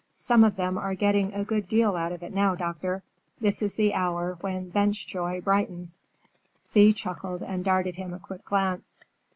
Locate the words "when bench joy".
4.41-5.41